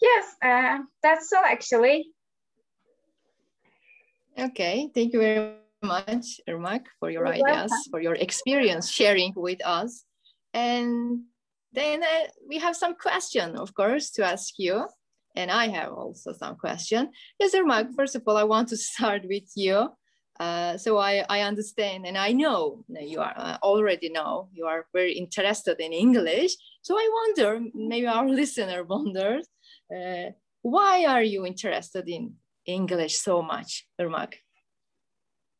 Yes, 0.00 0.24
uh, 0.42 0.78
that's 1.02 1.32
all 1.32 1.44
actually. 1.44 2.10
Okay, 4.38 4.88
thank 4.94 5.12
you 5.12 5.20
very 5.20 5.54
much, 5.82 6.40
Irmak, 6.48 6.86
for 6.98 7.10
your 7.10 7.26
You're 7.26 7.34
ideas, 7.34 7.70
welcome. 7.70 7.90
for 7.90 8.00
your 8.00 8.14
experience 8.14 8.90
sharing 8.90 9.32
with 9.36 9.64
us. 9.64 10.04
And 10.54 11.24
then 11.72 12.02
uh, 12.02 12.26
we 12.48 12.58
have 12.58 12.76
some 12.76 12.94
question, 12.94 13.56
of 13.56 13.74
course, 13.74 14.10
to 14.12 14.24
ask 14.24 14.54
you. 14.58 14.86
And 15.34 15.50
I 15.50 15.68
have 15.68 15.92
also 15.92 16.32
some 16.32 16.56
question. 16.56 17.10
Yes, 17.38 17.54
Irmak, 17.54 17.94
first 17.96 18.14
of 18.16 18.22
all, 18.26 18.36
I 18.36 18.44
want 18.44 18.68
to 18.68 18.76
start 18.90 19.22
with 19.26 19.50
you. 19.54 19.88
Uh, 20.40 20.76
so 20.76 20.98
I, 20.98 21.24
I 21.28 21.42
understand 21.42 22.06
and 22.06 22.16
I 22.16 22.32
know 22.32 22.84
you 22.88 23.20
are 23.20 23.34
uh, 23.36 23.58
already 23.62 24.08
know 24.08 24.48
you 24.52 24.64
are 24.64 24.86
very 24.92 25.12
interested 25.12 25.78
in 25.78 25.92
English. 25.92 26.56
So 26.80 26.96
I 26.96 27.08
wonder, 27.12 27.60
maybe 27.74 28.06
our 28.06 28.28
listener 28.40 28.82
wonders, 28.82 29.46
uh, 29.94 30.30
why 30.62 31.04
are 31.04 31.22
you 31.22 31.44
interested 31.46 32.08
in 32.08 32.34
English 32.66 33.18
so 33.18 33.42
much, 33.42 33.86
Irmak? 34.00 34.34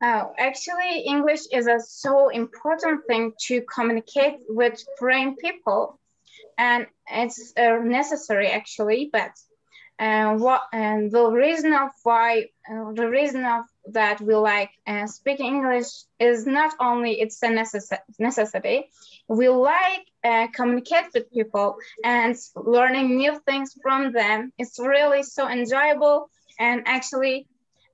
Oh, 0.02 0.32
actually, 0.36 1.04
English 1.06 1.42
is 1.52 1.68
a 1.68 1.78
so 1.78 2.30
important 2.30 3.06
thing 3.06 3.32
to 3.46 3.62
communicate 3.72 4.38
with 4.48 4.82
foreign 4.98 5.36
people, 5.36 6.00
and 6.58 6.86
it's 7.08 7.52
uh, 7.56 7.78
necessary 7.84 8.48
actually. 8.48 9.10
But 9.12 9.30
uh, 9.98 10.34
what 10.34 10.62
and 10.72 11.10
the 11.10 11.26
reason 11.30 11.72
of 11.72 11.90
why 12.02 12.46
uh, 12.70 12.92
the 12.92 13.08
reason 13.08 13.44
of 13.44 13.64
that 13.92 14.20
we 14.20 14.34
like 14.34 14.70
uh, 14.86 15.06
speaking 15.06 15.46
English 15.46 15.90
is 16.18 16.46
not 16.46 16.74
only 16.80 17.20
it's 17.20 17.42
a 17.42 17.48
necess 17.48 17.92
necessity. 18.18 18.90
We 19.28 19.48
like 19.48 20.04
uh, 20.24 20.48
communicate 20.54 21.06
with 21.14 21.30
people 21.32 21.76
and 22.04 22.36
learning 22.56 23.16
new 23.16 23.38
things 23.46 23.76
from 23.82 24.12
them. 24.12 24.52
It's 24.58 24.78
really 24.78 25.22
so 25.22 25.48
enjoyable, 25.48 26.30
and 26.58 26.82
actually, 26.86 27.46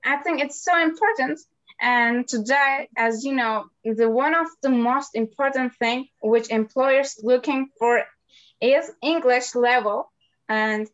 I 0.03 0.17
think 0.17 0.41
it's 0.41 0.63
so 0.63 0.81
important 0.81 1.39
and 1.81 2.27
today, 2.27 2.89
as 2.97 3.23
you 3.23 3.33
know, 3.33 3.65
the 3.83 4.09
one 4.09 4.35
of 4.35 4.47
the 4.61 4.69
most 4.69 5.15
important 5.15 5.75
thing 5.75 6.07
which 6.21 6.49
employers 6.49 7.19
looking 7.23 7.69
for 7.79 8.03
is 8.59 8.91
English 9.01 9.55
level. 9.55 10.11
And 10.49 10.89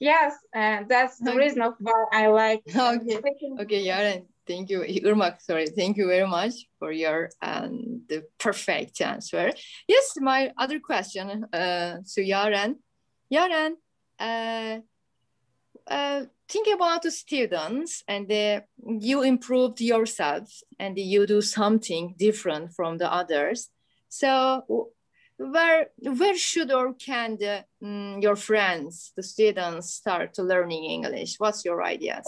yes, 0.00 0.34
uh, 0.56 0.80
that's 0.88 1.18
the 1.18 1.34
reason 1.34 1.62
of 1.62 1.74
why 1.78 2.04
I 2.12 2.26
like. 2.28 2.62
Okay, 2.76 3.20
okay, 3.60 3.84
Yaren, 3.86 4.26
thank 4.46 4.70
you. 4.70 4.80
Irmak, 4.80 5.40
sorry, 5.40 5.66
thank 5.68 5.96
you 5.96 6.06
very 6.06 6.26
much 6.26 6.54
for 6.78 6.90
your 6.90 7.30
um, 7.42 8.02
the 8.08 8.24
perfect 8.38 9.00
answer. 9.00 9.52
Yes, 9.86 10.14
my 10.16 10.52
other 10.58 10.80
question 10.80 11.44
uh, 11.52 11.98
to 12.14 12.20
Yaren. 12.20 12.76
Yaren, 13.32 13.72
uh, 14.18 14.80
uh, 15.86 16.24
think 16.48 16.68
about 16.74 17.02
the 17.02 17.10
students 17.10 18.02
and 18.08 18.30
uh, 18.30 18.60
you 18.86 19.22
improved 19.22 19.80
yourself 19.80 20.48
and 20.78 20.98
you 20.98 21.26
do 21.26 21.40
something 21.40 22.14
different 22.18 22.72
from 22.74 22.98
the 22.98 23.12
others. 23.12 23.68
So 24.08 24.90
where 25.40 25.86
where 26.20 26.36
should 26.36 26.70
or 26.70 26.92
can 26.94 27.38
the, 27.38 27.64
um, 27.82 28.18
your 28.20 28.36
friends, 28.36 29.12
the 29.16 29.22
students, 29.22 29.94
start 29.94 30.34
to 30.34 30.42
learning 30.42 30.84
English? 30.84 31.36
What's 31.38 31.64
your 31.64 31.82
ideas? 31.82 32.26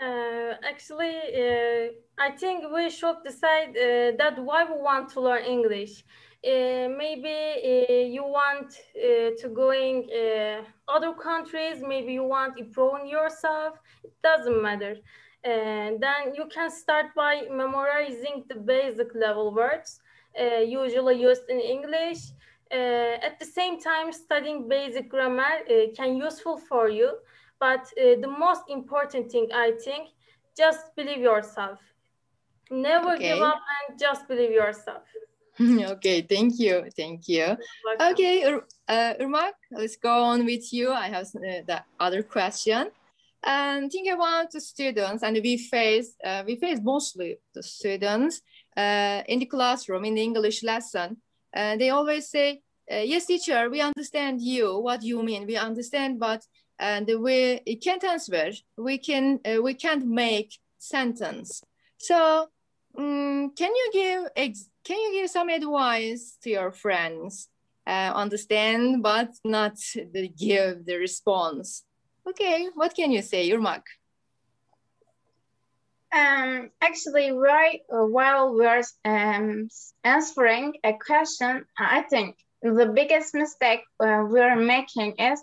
Uh, 0.00 0.54
actually, 0.62 1.16
uh, 1.16 1.88
I 2.18 2.30
think 2.36 2.64
we 2.72 2.90
should 2.90 3.16
decide 3.24 3.70
uh, 3.70 4.16
that 4.18 4.34
why 4.38 4.64
we 4.64 4.80
want 4.80 5.08
to 5.10 5.20
learn 5.20 5.44
English. 5.44 6.04
Uh, 6.44 6.88
maybe 6.96 7.34
uh, 7.34 7.92
you 8.16 8.22
want 8.22 8.72
uh, 8.94 9.30
to 9.40 9.48
going 9.52 10.08
other 10.86 11.12
countries, 11.14 11.82
maybe 11.82 12.12
you 12.12 12.22
want 12.22 12.56
to 12.56 12.62
improve 12.62 13.06
yourself, 13.06 13.74
it 14.04 14.12
doesn't 14.22 14.62
matter. 14.62 14.96
And 15.42 16.00
then 16.00 16.34
you 16.34 16.46
can 16.46 16.70
start 16.70 17.06
by 17.16 17.42
memorizing 17.50 18.44
the 18.48 18.54
basic 18.54 19.14
level 19.14 19.52
words, 19.52 20.00
usually 20.66 21.20
used 21.20 21.48
in 21.48 21.60
English. 21.60 22.20
at 22.70 23.38
the 23.38 23.48
same 23.58 23.80
time, 23.80 24.12
studying 24.12 24.68
basic 24.68 25.08
grammar 25.08 25.54
can 25.96 26.16
useful 26.16 26.56
for 26.56 26.88
you. 26.88 27.08
But 27.60 27.84
the 27.96 28.32
most 28.44 28.62
important 28.68 29.32
thing, 29.32 29.48
I 29.52 29.72
think, 29.84 30.10
just 30.56 30.94
believe 30.96 31.18
yourself. 31.20 31.78
Never 32.70 33.12
okay. 33.14 33.34
give 33.34 33.42
up 33.42 33.60
and 33.88 33.98
just 33.98 34.28
believe 34.28 34.50
yourself. 34.50 35.04
okay, 35.60 36.22
thank 36.22 36.58
you, 36.58 36.84
thank 36.96 37.28
you. 37.28 37.56
Okay, 38.00 38.44
uh, 38.88 39.14
Irmak, 39.20 39.54
let's 39.72 39.96
go 39.96 40.22
on 40.22 40.44
with 40.44 40.72
you. 40.72 40.92
I 40.92 41.08
have 41.08 41.26
uh, 41.26 41.62
the 41.66 41.82
other 41.98 42.22
question. 42.22 42.90
And 43.42 43.90
think 43.90 44.08
about 44.12 44.50
the 44.50 44.60
students, 44.60 45.22
and 45.22 45.38
we 45.42 45.56
face 45.56 46.14
uh, 46.24 46.42
we 46.44 46.56
face 46.56 46.80
mostly 46.82 47.38
the 47.54 47.62
students 47.62 48.42
uh, 48.78 49.22
in 49.26 49.40
the 49.40 49.46
classroom 49.46 50.04
in 50.04 50.14
the 50.14 50.22
English 50.22 50.62
lesson. 50.62 51.16
And 51.52 51.80
they 51.80 51.90
always 51.90 52.30
say, 52.30 52.62
uh, 52.90 53.04
"Yes, 53.12 53.26
teacher, 53.26 53.68
we 53.68 53.80
understand 53.80 54.40
you. 54.40 54.78
What 54.78 55.02
you 55.02 55.22
mean? 55.22 55.46
We 55.46 55.56
understand, 55.56 56.20
but 56.20 56.46
and 56.78 57.10
we 57.20 57.60
can't 57.82 58.04
answer. 58.04 58.52
We 58.76 58.98
can 58.98 59.40
uh, 59.44 59.60
we 59.62 59.74
can't 59.74 60.06
make 60.06 60.50
sentence. 60.78 61.62
So, 61.98 62.48
um, 62.96 63.52
can 63.56 63.72
you 63.74 63.90
give 63.92 64.54
can 64.84 64.98
you 64.98 65.10
give 65.20 65.30
some 65.30 65.48
advice 65.48 66.38
to 66.42 66.50
your 66.50 66.70
friends? 66.70 67.48
Uh, 67.86 68.12
understand, 68.14 69.02
but 69.02 69.30
not 69.44 69.76
the, 70.12 70.28
give 70.28 70.84
the 70.84 70.96
response. 70.96 71.84
Okay, 72.28 72.68
what 72.74 72.94
can 72.94 73.10
you 73.10 73.22
say, 73.22 73.48
Irmak? 73.48 73.82
Um, 76.12 76.70
actually, 76.80 77.32
right 77.32 77.80
uh, 77.92 78.04
while 78.04 78.54
we're 78.54 78.82
um, 79.04 79.68
answering 80.04 80.74
a 80.82 80.94
question, 80.94 81.64
I 81.78 82.02
think 82.02 82.36
the 82.62 82.86
biggest 82.86 83.34
mistake 83.34 83.80
uh, 84.00 84.24
we're 84.26 84.56
making 84.56 85.16
is 85.18 85.42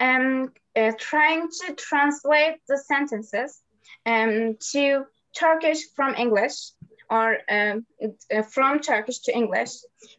um, 0.00 0.52
uh, 0.76 0.92
trying 0.98 1.48
to 1.48 1.74
translate 1.74 2.56
the 2.68 2.78
sentences 2.78 3.60
um, 4.04 4.56
to 4.72 5.04
Turkish 5.38 5.80
from 5.94 6.14
English 6.14 6.70
or 7.10 7.38
um, 7.48 7.86
uh, 8.32 8.42
from 8.42 8.80
Turkish 8.80 9.20
to 9.20 9.34
English 9.34 9.70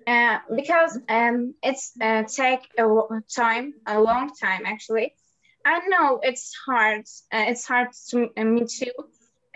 uh, 0.06 0.40
because 0.56 1.00
um, 1.10 1.54
it's 1.64 1.94
uh, 2.02 2.24
take 2.24 2.62
a 2.78 2.88
time, 3.34 3.74
a 3.86 4.00
long 4.00 4.32
time 4.34 4.62
actually. 4.66 5.14
I 5.66 5.82
know 5.88 6.20
it's 6.24 6.54
hard. 6.66 7.02
Uh, 7.32 7.46
it's 7.48 7.66
hard 7.66 7.90
to 8.10 8.30
uh, 8.38 8.44
me 8.44 8.66
too, 8.66 8.92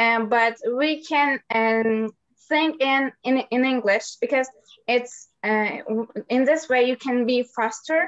um, 0.02 0.30
but 0.30 0.56
we 0.82 1.04
can 1.04 1.40
um, 1.54 2.12
think 2.50 2.82
in, 2.82 3.12
in 3.24 3.36
in 3.56 3.66
English 3.66 4.08
because 4.24 4.48
it's 4.88 5.30
uh, 5.44 5.78
in 6.30 6.46
this 6.46 6.68
way 6.70 6.82
you 6.92 6.98
can 6.98 7.26
be 7.26 7.44
faster 7.44 8.00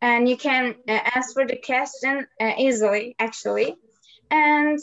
and 0.00 0.28
you 0.28 0.36
can 0.36 0.74
answer 1.16 1.46
the 1.46 1.56
question 1.70 2.26
easily 2.58 3.14
actually, 3.18 3.76
and 4.30 4.78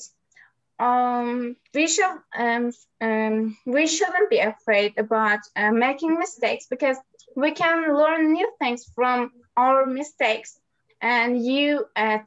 um, 0.79 1.55
we 1.73 1.87
should 1.87 2.17
um, 2.37 2.71
um, 3.01 3.57
we 3.65 3.87
shouldn't 3.87 4.29
be 4.29 4.39
afraid 4.39 4.93
about 4.97 5.39
uh, 5.55 5.71
making 5.71 6.17
mistakes 6.17 6.67
because 6.69 6.97
we 7.35 7.51
can 7.51 7.97
learn 7.97 8.33
new 8.33 8.49
things 8.59 8.85
from 8.95 9.31
our 9.57 9.85
mistakes. 9.85 10.59
And 11.01 11.43
you 11.45 11.85
uh, 11.95 12.19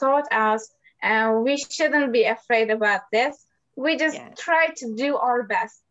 thought 0.00 0.26
us, 0.32 0.68
uh, 1.02 1.40
we 1.44 1.56
shouldn't 1.56 2.12
be 2.12 2.24
afraid 2.24 2.70
about 2.70 3.02
this. 3.12 3.45
We 3.76 3.96
just 3.96 4.16
yeah. 4.16 4.30
try 4.36 4.68
to 4.76 4.94
do 4.94 5.16
our 5.16 5.42
best. 5.44 5.82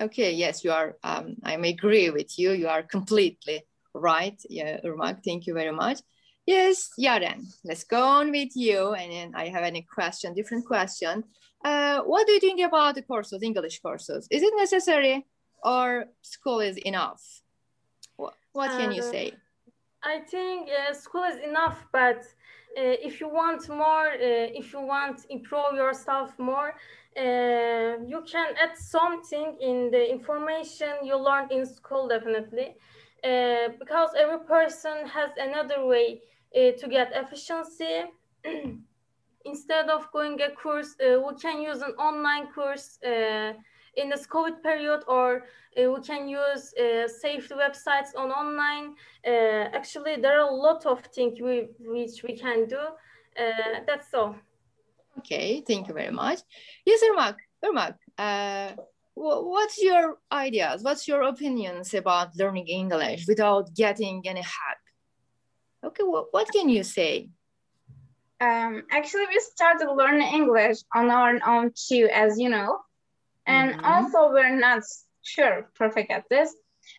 Okay, 0.00 0.32
yes, 0.32 0.64
you 0.64 0.72
are. 0.72 0.96
Um, 1.02 1.36
I 1.44 1.54
agree 1.54 2.10
with 2.10 2.38
you. 2.38 2.52
You 2.52 2.68
are 2.68 2.82
completely 2.82 3.62
right. 3.94 4.40
Yeah, 4.48 4.78
thank 5.24 5.46
you 5.46 5.54
very 5.54 5.72
much. 5.72 6.00
Yes, 6.46 6.90
Yaren, 6.98 7.46
let's 7.64 7.84
go 7.84 8.02
on 8.02 8.30
with 8.30 8.56
you. 8.56 8.94
And 8.94 9.12
then 9.12 9.32
I 9.34 9.48
have 9.48 9.62
any 9.62 9.82
question, 9.82 10.34
different 10.34 10.66
question. 10.66 11.24
Uh, 11.64 12.00
what 12.00 12.26
do 12.26 12.32
you 12.32 12.40
think 12.40 12.60
about 12.60 12.96
the 12.96 13.02
courses, 13.02 13.42
English 13.42 13.80
courses? 13.80 14.26
Is 14.30 14.42
it 14.42 14.52
necessary 14.56 15.24
or 15.62 16.06
school 16.22 16.60
is 16.60 16.76
enough? 16.78 17.22
What, 18.16 18.34
what 18.52 18.70
can 18.70 18.92
you 18.92 19.02
Uh, 19.02 19.10
say? 19.10 19.32
I 20.02 20.20
think 20.20 20.68
uh, 20.68 20.92
school 20.94 21.24
is 21.24 21.38
enough, 21.38 21.86
but 21.92 22.18
uh, 22.76 23.06
if 23.08 23.20
you 23.20 23.28
want 23.28 23.68
more, 23.68 24.08
uh, 24.08 24.60
if 24.60 24.72
you 24.72 24.80
want 24.80 25.26
improve 25.30 25.74
yourself 25.74 26.36
more, 26.38 26.74
uh, 27.16 28.02
you 28.06 28.22
can 28.26 28.54
add 28.60 28.76
something 28.76 29.56
in 29.60 29.90
the 29.90 30.10
information 30.10 30.88
you 31.04 31.16
learned 31.16 31.52
in 31.52 31.64
school 31.66 32.08
definitely, 32.08 32.74
uh, 33.22 33.68
because 33.78 34.10
every 34.18 34.40
person 34.40 35.06
has 35.06 35.30
another 35.36 35.86
way 35.86 36.20
uh, 36.56 36.72
to 36.78 36.88
get 36.88 37.12
efficiency. 37.14 38.04
Instead 39.44 39.88
of 39.88 40.10
going 40.12 40.40
a 40.40 40.50
course, 40.50 40.94
we 41.00 41.34
can 41.40 41.60
use 41.60 41.82
an 41.82 41.92
online 41.98 42.46
course 42.52 42.98
in 43.96 44.08
this 44.08 44.26
COVID 44.26 44.62
period, 44.62 45.02
or 45.06 45.44
uh, 45.76 45.90
we 45.92 46.00
can 46.00 46.28
use 46.28 46.72
uh, 46.74 47.08
safety 47.08 47.54
websites 47.54 48.10
on 48.16 48.30
online. 48.30 48.94
Uh, 49.26 49.68
actually, 49.78 50.16
there 50.16 50.40
are 50.40 50.48
a 50.48 50.54
lot 50.54 50.86
of 50.86 51.04
things 51.14 51.40
we, 51.40 51.68
which 51.80 52.22
we 52.22 52.36
can 52.36 52.66
do. 52.66 52.78
Uh, 52.78 53.80
that's 53.86 54.12
all. 54.14 54.36
Okay, 55.18 55.62
thank 55.66 55.88
you 55.88 55.94
very 55.94 56.10
much. 56.10 56.40
Yes, 56.86 57.02
Irmak, 57.02 57.36
Irmak, 57.64 57.94
uh, 58.18 58.72
what's 59.14 59.82
your 59.82 60.18
ideas? 60.30 60.82
What's 60.82 61.06
your 61.06 61.22
opinions 61.22 61.92
about 61.94 62.34
learning 62.36 62.68
English 62.68 63.26
without 63.28 63.74
getting 63.74 64.22
any 64.26 64.40
help? 64.40 64.82
Okay, 65.84 66.02
wha- 66.02 66.26
what 66.30 66.48
can 66.50 66.68
you 66.68 66.82
say? 66.82 67.28
Um, 68.40 68.82
actually, 68.90 69.26
we 69.26 69.38
started 69.38 69.92
learning 69.92 70.32
English 70.32 70.78
on 70.94 71.10
our 71.10 71.38
own 71.46 71.72
too, 71.76 72.08
as 72.12 72.38
you 72.38 72.48
know. 72.48 72.78
And 73.46 73.74
Mhm. 73.74 73.84
also, 73.84 74.32
we're 74.32 74.56
not 74.56 74.82
sure 75.22 75.70
perfect 75.74 76.10
at 76.10 76.28
this. 76.28 76.54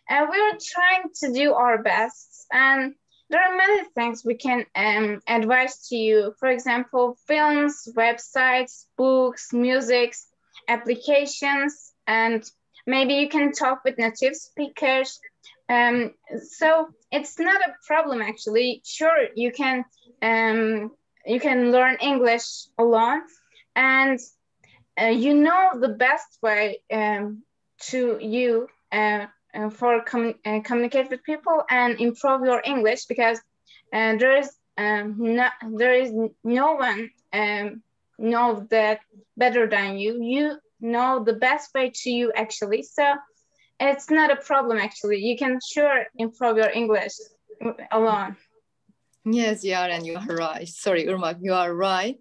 And 0.08 0.28
we 0.30 0.40
are 0.40 0.56
trying 0.74 1.10
to 1.20 1.32
do 1.32 1.54
our 1.54 1.82
best. 1.82 2.46
And 2.52 2.94
there 3.30 3.42
are 3.42 3.56
many 3.56 3.84
things 3.94 4.24
we 4.24 4.34
can 4.34 4.66
um, 4.74 5.20
advise 5.26 5.88
to 5.88 5.96
you. 5.96 6.34
For 6.38 6.48
example, 6.48 7.16
films, 7.26 7.88
websites, 7.96 8.86
books, 8.96 9.52
music, 9.52 10.14
applications, 10.68 11.92
and 12.06 12.42
maybe 12.86 13.14
you 13.14 13.28
can 13.28 13.52
talk 13.52 13.84
with 13.84 13.98
native 13.98 14.36
speakers. 14.36 15.20
Um, 15.68 16.12
so 16.50 16.88
it's 17.10 17.38
not 17.38 17.60
a 17.62 17.74
problem 17.86 18.20
actually. 18.22 18.82
Sure, 18.84 19.26
you 19.34 19.52
can 19.52 19.84
um, 20.22 20.90
you 21.26 21.40
can 21.40 21.72
learn 21.72 21.96
English 22.00 22.66
alone, 22.78 23.22
and 23.74 24.18
uh, 25.00 25.06
you 25.06 25.34
know 25.34 25.70
the 25.78 25.88
best 25.88 26.38
way 26.42 26.80
um, 26.92 27.42
to 27.80 28.18
you 28.20 28.68
uh, 28.92 29.26
uh, 29.54 29.70
for 29.70 30.02
com- 30.02 30.34
uh, 30.44 30.60
communicate 30.60 31.10
with 31.10 31.22
people 31.24 31.62
and 31.70 32.00
improve 32.00 32.44
your 32.44 32.62
English 32.64 33.06
because 33.06 33.38
uh, 33.92 34.16
there 34.16 34.36
is 34.38 34.50
um, 34.76 35.16
no 35.18 35.48
there 35.76 35.94
is 35.94 36.12
no 36.42 36.72
one 36.74 37.10
um, 37.32 37.82
know 38.18 38.66
that 38.70 39.00
better 39.36 39.68
than 39.68 39.98
you. 39.98 40.22
You 40.22 40.58
know 40.80 41.22
the 41.24 41.34
best 41.34 41.74
way 41.74 41.90
to 42.02 42.10
you 42.10 42.32
actually. 42.34 42.82
So 42.82 43.14
it's 43.80 44.10
not 44.10 44.30
a 44.30 44.36
problem 44.36 44.78
actually. 44.78 45.18
You 45.18 45.36
can 45.36 45.58
sure 45.64 46.06
improve 46.16 46.56
your 46.56 46.70
English 46.70 47.14
alone. 47.90 48.36
Yes, 49.24 49.64
you 49.64 49.74
are, 49.74 49.88
and 49.88 50.06
you 50.06 50.16
are 50.16 50.36
right. 50.36 50.68
Sorry, 50.68 51.06
Irmak, 51.06 51.38
you 51.40 51.54
are 51.54 51.72
right. 51.74 52.18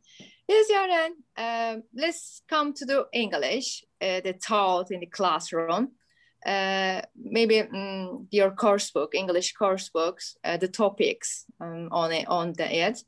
Yes, 0.48 0.68
Yaren, 0.70 1.12
um, 1.38 1.84
let's 1.96 2.42
come 2.50 2.74
to 2.74 2.86
the 2.86 3.06
English, 3.14 3.86
uh, 4.02 4.20
the 4.20 4.34
taught 4.34 4.92
in 4.92 5.00
the 5.00 5.06
classroom. 5.06 5.92
Uh, 6.46 7.02
maybe 7.16 7.62
mm, 7.62 8.28
your 8.30 8.52
course 8.52 8.92
book, 8.92 9.16
English 9.16 9.54
course 9.54 9.90
books, 9.90 10.36
uh, 10.44 10.58
the 10.58 10.68
topics 10.68 11.46
um, 11.62 11.88
on 11.92 12.12
it, 12.12 12.28
on 12.28 12.52
the 12.58 12.88
it. 12.88 13.04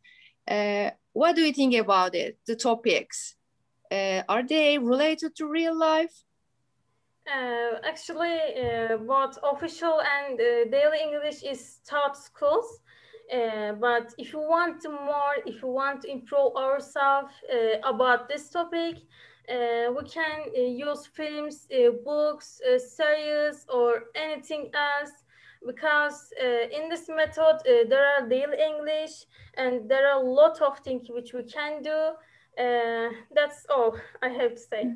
Uh, 0.48 0.92
what 1.12 1.36
do 1.36 1.42
you 1.42 1.52
think 1.52 1.76
about 1.76 2.16
it? 2.16 2.38
The 2.48 2.56
topics, 2.56 3.36
uh, 3.92 4.22
are 4.30 4.44
they 4.44 4.78
related 4.78 5.36
to 5.36 5.48
real 5.48 5.78
life? 5.78 6.14
Uh, 7.28 7.80
actually, 7.84 8.40
uh, 8.56 8.98
both 8.98 9.38
official 9.44 10.00
and 10.00 10.40
uh, 10.40 10.70
daily 10.70 11.00
English 11.04 11.44
is 11.44 11.80
taught 11.86 12.16
schools. 12.16 12.80
Uh, 13.34 13.74
but 13.74 14.14
if 14.18 14.34
you 14.34 14.40
want 14.40 14.84
more, 14.90 15.36
if 15.46 15.62
you 15.62 15.68
want 15.68 16.02
to 16.04 16.12
improve 16.12 16.56
ourselves 16.56 17.34
uh, 17.52 17.80
about 17.84 18.30
this 18.30 18.50
topic, 18.50 18.98
uh, 19.50 19.92
we 19.92 20.04
can 20.10 20.42
uh, 20.56 20.60
use 20.62 21.08
films, 21.08 21.68
uh, 21.72 21.92
books, 22.04 22.62
series, 22.78 23.66
or 23.74 24.06
anything 24.16 24.72
else. 24.74 25.12
Because 25.66 26.32
in 26.72 26.90
this 26.90 27.10
method, 27.10 27.58
there 27.90 28.06
are 28.06 28.30
daily 28.30 28.58
English 28.62 29.26
and 29.58 29.90
there 29.90 30.08
are 30.08 30.22
a 30.22 30.24
lot 30.24 30.62
of 30.62 30.78
things 30.80 31.08
which 31.10 31.34
we 31.34 31.42
can 31.42 31.82
do. 31.82 32.12
That's 32.56 33.66
all 33.70 33.98
I 34.22 34.30
have 34.30 34.54
to 34.54 34.62
say. 34.62 34.92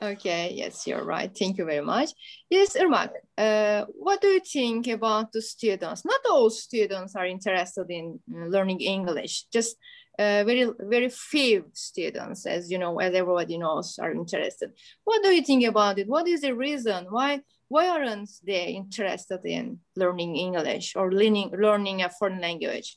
Okay, 0.00 0.52
yes, 0.54 0.86
you're 0.86 1.04
right. 1.04 1.30
Thank 1.36 1.58
you 1.58 1.64
very 1.64 1.84
much. 1.84 2.10
Yes, 2.48 2.76
Irmak, 2.76 3.10
uh, 3.36 3.84
what 3.98 4.20
do 4.20 4.28
you 4.28 4.40
think 4.40 4.86
about 4.86 5.32
the 5.32 5.42
students? 5.42 6.04
Not 6.04 6.20
all 6.30 6.50
students 6.50 7.16
are 7.16 7.26
interested 7.26 7.86
in 7.90 8.20
mm, 8.30 8.50
learning 8.50 8.80
English, 8.80 9.46
just 9.52 9.76
uh, 10.16 10.44
very, 10.44 10.70
very 10.78 11.08
few 11.08 11.64
students, 11.72 12.46
as 12.46 12.70
you 12.70 12.78
know, 12.78 12.98
as 13.00 13.12
everybody 13.12 13.58
knows, 13.58 13.98
are 13.98 14.12
interested. 14.12 14.70
What 15.02 15.22
do 15.24 15.30
you 15.30 15.42
think 15.42 15.64
about 15.64 15.98
it? 15.98 16.08
What 16.08 16.28
is 16.28 16.42
the 16.42 16.54
reason? 16.54 17.06
Why, 17.10 17.40
why 17.66 17.88
aren't 17.88 18.30
they 18.46 18.66
interested 18.68 19.40
in 19.44 19.80
learning 19.96 20.36
English 20.36 20.94
or 20.94 21.10
learning, 21.10 21.54
learning 21.58 22.02
a 22.02 22.08
foreign 22.08 22.40
language? 22.40 22.96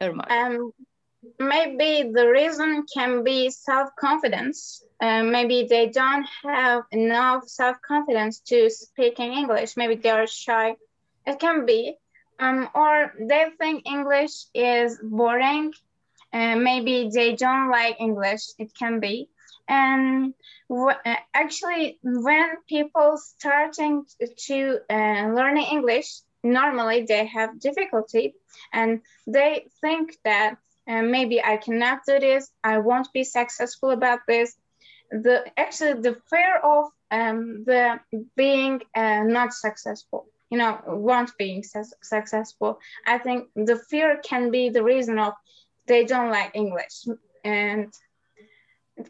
Irmak. 0.00 0.30
Um, 0.30 0.72
maybe 1.38 2.10
the 2.12 2.28
reason 2.28 2.84
can 2.92 3.24
be 3.24 3.50
self-confidence. 3.50 4.84
Uh, 5.00 5.22
maybe 5.22 5.66
they 5.68 5.88
don't 5.88 6.26
have 6.42 6.84
enough 6.90 7.48
self-confidence 7.48 8.40
to 8.40 8.70
speak 8.70 9.18
in 9.18 9.32
English. 9.32 9.76
Maybe 9.76 9.96
they 9.96 10.10
are 10.10 10.26
shy. 10.26 10.76
It 11.26 11.38
can 11.38 11.66
be. 11.66 11.96
Um, 12.38 12.68
or 12.74 13.12
they 13.20 13.46
think 13.58 13.86
English 13.86 14.46
is 14.54 14.98
boring. 15.02 15.72
Uh, 16.32 16.56
maybe 16.56 17.10
they 17.12 17.34
don't 17.34 17.70
like 17.70 18.00
English. 18.00 18.42
It 18.58 18.72
can 18.74 19.00
be. 19.00 19.28
And 19.68 20.34
uh, 20.70 20.94
actually, 21.34 21.98
when 22.02 22.48
people 22.68 23.16
starting 23.16 24.04
to 24.46 24.78
uh, 24.90 25.28
learning 25.34 25.66
English, 25.70 26.20
normally 26.42 27.04
they 27.04 27.26
have 27.26 27.60
difficulty 27.60 28.34
and 28.72 29.00
they 29.26 29.66
think 29.80 30.16
that 30.24 30.56
uh, 30.88 31.02
maybe 31.02 31.42
I 31.42 31.56
cannot 31.56 32.00
do 32.06 32.18
this. 32.18 32.50
I 32.64 32.78
won't 32.78 33.12
be 33.12 33.24
successful 33.24 33.90
about 33.90 34.20
this. 34.26 34.56
The 35.10 35.44
actually 35.56 36.00
the 36.00 36.16
fear 36.30 36.56
of 36.56 36.86
um, 37.10 37.64
the 37.64 38.00
being 38.36 38.80
uh, 38.94 39.22
not 39.24 39.52
successful, 39.52 40.26
you 40.50 40.58
know, 40.58 40.80
won't 40.86 41.32
being 41.38 41.62
su- 41.62 41.96
successful. 42.02 42.78
I 43.06 43.18
think 43.18 43.48
the 43.54 43.78
fear 43.90 44.20
can 44.24 44.50
be 44.50 44.70
the 44.70 44.82
reason 44.82 45.18
of 45.18 45.34
they 45.86 46.04
don't 46.04 46.30
like 46.30 46.52
English. 46.54 47.04
And 47.44 47.92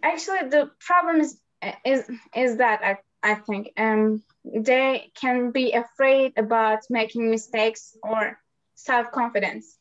actually, 0.02 0.48
the 0.48 0.70
problem 0.80 1.20
is 1.20 1.38
is 1.85 2.11
is 2.35 2.56
that 2.58 2.80
I 2.82 2.98
I 3.22 3.35
think 3.37 3.72
um 3.76 4.22
they 4.44 5.11
can 5.20 5.52
be 5.52 5.72
afraid 5.72 6.32
about 6.37 6.80
making 6.90 7.30
mistakes 7.30 7.96
or 8.02 8.38
self 8.74 9.12
confidence. 9.12 9.78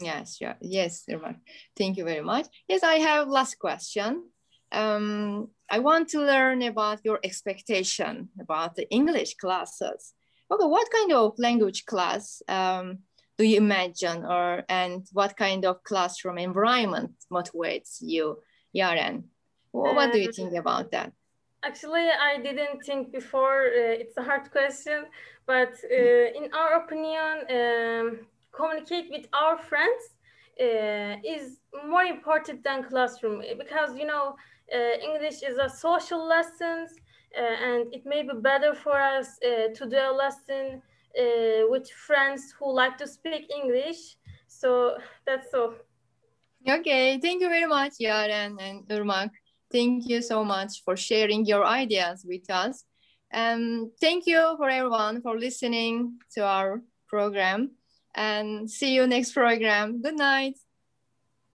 Yes, 0.00 0.38
yeah, 0.40 0.54
yes. 0.60 1.04
Thank 1.76 1.96
you 1.96 2.04
very 2.04 2.22
much. 2.22 2.46
Yes, 2.68 2.82
I 2.82 2.94
have 2.96 3.28
last 3.28 3.58
question. 3.58 4.24
Um, 4.72 5.48
I 5.68 5.78
want 5.80 6.08
to 6.10 6.20
learn 6.20 6.62
about 6.62 7.00
your 7.04 7.18
expectation 7.22 8.28
about 8.40 8.76
the 8.76 8.88
English 8.90 9.34
classes. 9.34 10.14
Okay, 10.50 10.64
what 10.64 10.90
kind 10.90 11.12
of 11.12 11.34
language 11.38 11.84
class 11.86 12.42
um, 12.48 12.98
do 13.36 13.44
you 13.44 13.58
imagine, 13.58 14.24
or 14.24 14.64
and 14.68 15.06
what 15.12 15.36
kind 15.36 15.64
of 15.64 15.82
classroom 15.84 16.38
environment 16.38 17.12
motivates 17.32 17.98
you, 18.00 18.38
Yaren? 18.74 19.24
What, 19.72 19.94
what 19.94 20.12
do 20.12 20.18
you 20.18 20.32
think 20.32 20.54
about 20.54 20.90
that? 20.92 21.12
Actually, 21.62 22.08
I 22.08 22.38
didn't 22.42 22.82
think 22.84 23.12
before. 23.12 23.66
Uh, 23.66 24.00
it's 24.02 24.16
a 24.16 24.22
hard 24.22 24.50
question, 24.50 25.04
but 25.46 25.74
uh, 25.84 26.26
in 26.38 26.50
our 26.52 26.82
opinion, 26.84 27.34
um, 27.50 28.26
communicate 28.52 29.10
with 29.10 29.26
our 29.32 29.56
friends 29.56 30.02
uh, 30.60 31.16
is 31.24 31.58
more 31.88 32.02
important 32.02 32.62
than 32.62 32.84
classroom 32.84 33.42
because 33.58 33.96
you 33.96 34.06
know 34.06 34.36
uh, 34.74 34.78
English 35.02 35.42
is 35.42 35.56
a 35.58 35.68
social 35.68 36.26
lessons. 36.26 36.90
and 37.36 37.94
it 37.94 38.04
may 38.04 38.22
be 38.22 38.34
better 38.50 38.74
for 38.74 38.98
us 39.00 39.38
to 39.78 39.82
do 39.94 39.96
a 39.96 40.14
lesson 40.24 40.82
with 41.72 41.86
friends 42.08 42.42
who 42.58 42.66
like 42.82 42.96
to 42.98 43.06
speak 43.06 43.42
English. 43.60 44.00
So 44.48 44.96
that's 45.26 45.54
all. 45.54 45.74
Okay, 46.68 47.18
thank 47.18 47.40
you 47.40 47.48
very 47.48 47.66
much, 47.66 47.94
Yaren 48.00 48.60
and 48.60 48.86
Irmak. 48.88 49.30
Thank 49.72 50.08
you 50.08 50.20
so 50.20 50.44
much 50.44 50.82
for 50.84 50.96
sharing 50.96 51.46
your 51.46 51.64
ideas 51.64 52.24
with 52.26 52.50
us. 52.50 52.84
And 53.30 53.90
thank 54.00 54.26
you 54.26 54.56
for 54.58 54.68
everyone 54.68 55.22
for 55.22 55.38
listening 55.38 56.18
to 56.34 56.44
our 56.44 56.82
program 57.08 57.70
and 58.14 58.70
see 58.70 58.94
you 58.94 59.06
next 59.06 59.32
program. 59.32 60.02
Good 60.02 60.16
night. 60.16 60.58